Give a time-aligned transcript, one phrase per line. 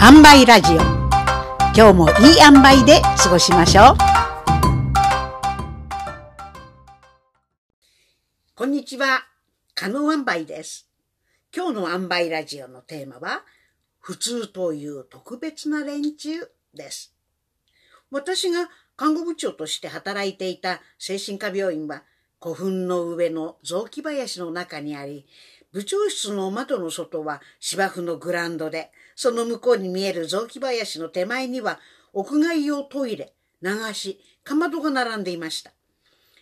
[0.00, 0.76] 塩梅ラジオ。
[1.76, 3.96] 今日もいい塩梅で過ごしましょう。
[8.54, 9.26] こんにちは。
[9.74, 10.88] 加納塩梅です。
[11.54, 13.42] 今日の塩梅ラジオのテーマは
[13.98, 17.12] 普通という特別な連中です。
[18.12, 22.04] 私が看護部長として働いていた精神科病院は
[22.40, 25.26] 古墳の上の雑木林の中にあり、
[25.72, 31.78] 部長室の窓の外は芝生のグラウンドで、その向こうに見える雑木林の手前には
[32.12, 35.72] 屋外用トイレ、流し、かまどが並んでいました。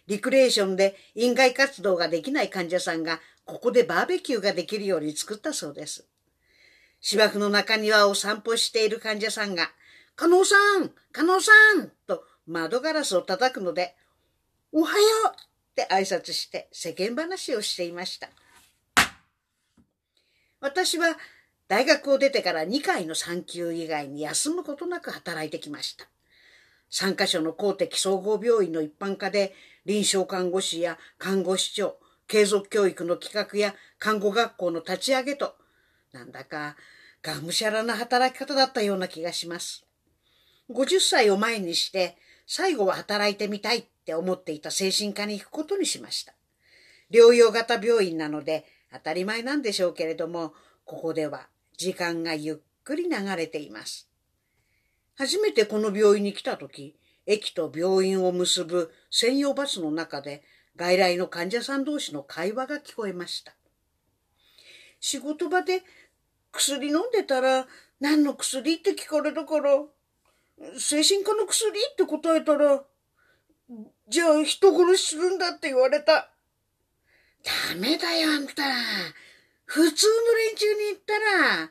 [0.07, 6.07] リクレーションで院外活動ができない患者さんがここでバーベキューができるように作ったそうです。
[7.01, 9.71] 芝生の中庭を散歩している患者さんが、
[10.15, 13.97] 加納さん加納さんと窓ガラスを叩くので、
[14.73, 14.97] おはよ
[15.27, 18.29] うって挨拶して世間話をしていました。
[20.61, 21.17] 私は
[21.69, 26.07] 大学を出てから2回の産休以外に休むことなく働いてきました。
[26.91, 31.97] 3カ所の公的総合病院の一般化で臨床看護師や看護師長、
[32.29, 35.57] 継続教育の企画や看護学校の立ち上げと、
[36.13, 36.77] なんだか
[37.23, 39.85] がむしゃらな働き方だったような気がします。
[40.71, 46.35] 50歳を前にして最後は働いてみたいって思っていた精神科に行くことにしました。
[47.11, 48.65] 療養型病院なので
[48.99, 50.53] 当たり前なんでしょうけれども、
[50.85, 54.09] ここでは時間がゆっくり流れています。
[55.17, 60.43] 初めてこの病院に来た時、駅と病院を結ぶ専用バスの中で
[60.77, 63.55] 外来の患者さん同士の会話が聞こえました。
[65.01, 65.83] 仕事場で
[66.53, 67.67] 薬飲んでたら
[68.01, 69.83] 何の薬って聞かれたから、
[70.79, 72.85] 精神科の薬って答えたら、
[74.09, 76.31] じゃあ人殺しするんだって言われた。
[77.47, 78.65] ダメだよ、あんた。
[79.67, 81.71] 普通の連中に言ったら、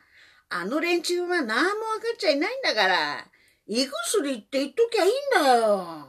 [0.50, 3.28] あの連中は何も分かっちゃいないんだから、
[3.68, 5.14] 胃薬って言っときゃいいん
[5.44, 6.08] だよ。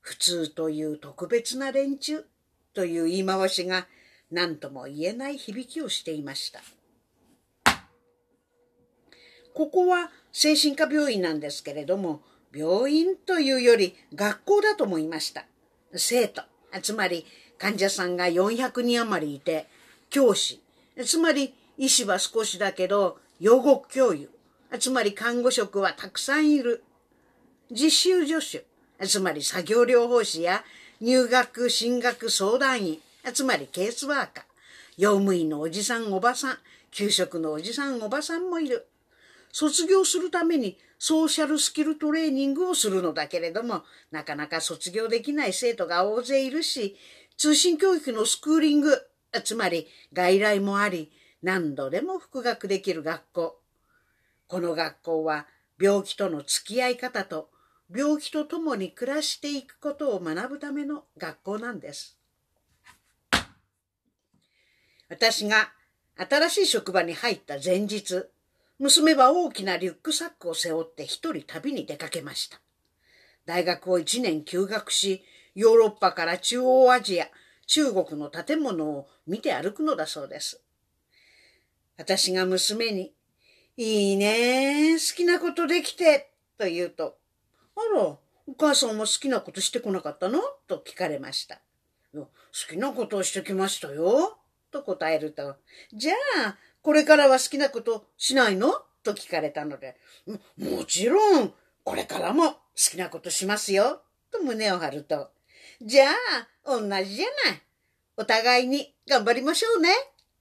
[0.00, 2.24] 普通という特別な連中
[2.74, 3.88] という言い回しが
[4.30, 6.60] 何とも言えない響きをしていました。
[9.54, 15.46] ここは精神科病院なんですけれども、病院というより学校だと思いました。
[15.96, 16.42] 生徒、
[16.82, 17.26] つまり
[17.58, 19.66] 患者さんが400人余りいて、
[20.10, 20.60] 教師、
[21.04, 24.28] つまり医師は少しだけど、養護教諭、
[24.78, 26.82] つまり看護職はたくさんいる。
[27.70, 28.44] 実習助
[28.98, 30.64] 手、つまり作業療法士や
[31.00, 33.00] 入学進学相談員、
[33.32, 34.44] つまりケースワーカー、
[34.96, 36.58] 用務員のおじさんおばさん、
[36.90, 38.86] 給食のおじさんおばさんもいる。
[39.52, 46.96] 卒業するためにソーシャルスキルトレーニングをするのだけれども、なかなか卒業できない生徒が大勢いるし、
[47.36, 48.96] 通信教育のスクーリング、
[49.42, 51.12] つまり外来もあり、
[51.42, 53.60] 何度でも復学できる学校。
[54.46, 55.46] この学校は
[55.80, 57.50] 病気との付き合い方と
[57.94, 62.18] 病気と共に暮らしていくことを学ぶための学校なんです。
[65.08, 65.72] 私が
[66.16, 68.24] 新しい職場に入った前日、
[68.78, 72.60] 娘は大きなリュックサックを背負って一人旅に出かけました。
[73.46, 75.22] 大学を一年休学し、
[75.54, 77.28] ヨーロッパから中央アジア、
[77.66, 80.62] 中国の建物を見て歩くのだそうです。
[81.96, 83.14] 私が娘に、
[83.76, 87.16] いいね好きなことできて、と言うと、
[87.76, 88.20] あら、お
[88.58, 90.40] 母さんも好きなことしてこなかったの？
[90.66, 91.60] と聞かれました。
[92.12, 92.28] 好
[92.68, 94.38] きなことをしてきましたよ。
[94.70, 95.56] と答えると、
[95.92, 96.14] じゃ
[96.46, 98.70] あ、これからは好きなことしないの？
[99.02, 99.96] と聞かれたので、
[100.58, 101.52] もちろん、
[101.82, 102.58] これからも好
[102.92, 104.02] きなことしますよ。
[104.30, 105.30] と胸を張ると、
[105.80, 106.10] じゃあ、
[106.64, 107.62] 同じじゃない。
[108.16, 109.90] お互いに頑張りましょうね。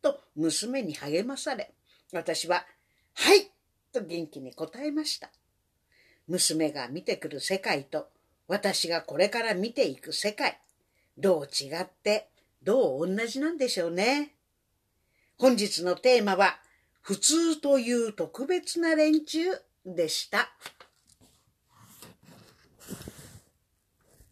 [0.02, 1.74] と娘に励まされ、
[2.12, 2.66] 私は、
[3.14, 3.50] はい。
[3.94, 5.32] と元気に答えました。
[6.28, 8.08] 娘が見てくる世界と
[8.48, 10.60] 私がこれから見ていく世界、
[11.18, 12.28] どう違って、
[12.64, 14.34] どう同じなんでしょうね。
[15.44, 16.58] 本日のテーマは、
[17.02, 19.40] 普通という特別な連中
[19.86, 20.54] でした。